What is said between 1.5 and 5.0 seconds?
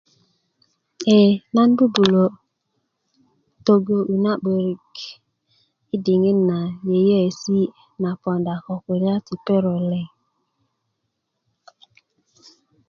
nan bubulö togo'yi na 'börik